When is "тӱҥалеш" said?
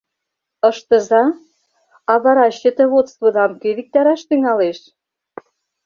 4.27-4.79